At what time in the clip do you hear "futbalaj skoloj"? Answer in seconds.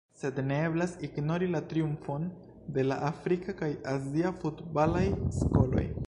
4.45-5.85